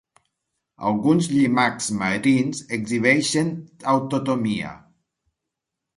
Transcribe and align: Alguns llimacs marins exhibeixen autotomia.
Alguns 0.91 1.27
llimacs 1.33 1.91
marins 1.99 2.63
exhibeixen 2.79 3.55
autotomia. 3.95 4.77